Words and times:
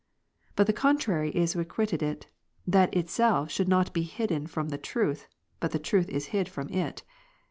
But 0.55 0.65
the 0.65 0.73
contrary 0.73 1.29
is 1.29 1.55
requited 1.55 2.01
it, 2.01 2.25
that 2.65 2.91
itself 2.91 3.51
should 3.51 3.67
not 3.67 3.93
be 3.93 4.01
hidden 4.01 4.47
from 4.47 4.69
the 4.69 4.79
Truth; 4.79 5.27
but 5.59 5.73
the 5.73 5.77
Truth 5.77 6.09
is 6.09 6.25
hid 6.33 6.49
from 6.49 6.69
it. 6.69 7.03